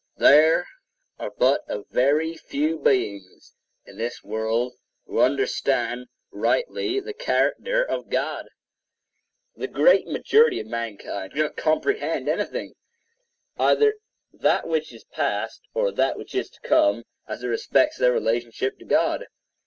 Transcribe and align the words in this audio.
There 0.17 0.65
are 1.19 1.29
but 1.29 1.61
a 1.67 1.83
very 1.91 2.35
few 2.35 2.79
beings 2.79 3.53
in 3.85 3.97
the 3.99 4.11
world 4.23 4.73
who 5.05 5.19
understand 5.19 6.07
rightly 6.31 6.99
the 6.99 7.13
character 7.13 7.83
of 7.85 8.09
God. 8.09 8.49
The 9.55 9.67
great 9.67 10.07
majority 10.07 10.59
of 10.59 10.65
mankind 10.65 11.33
do 11.35 11.43
not 11.43 11.55
comprehend 11.55 12.27
anything, 12.27 12.73
either 13.59 13.93
that 14.33 14.67
which 14.67 14.91
is 14.91 15.03
past, 15.03 15.61
or 15.75 15.91
that 15.91 16.17
which 16.17 16.33
is 16.33 16.49
to 16.49 16.59
come, 16.61 17.03
as 17.27 17.43
it 17.43 17.47
respects 17.49 17.97
their 17.99 18.11
relationship 18.11 18.79
to 18.79 18.85
God. 18.85 19.27